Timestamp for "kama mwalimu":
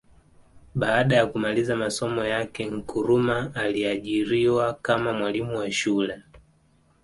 4.73-5.57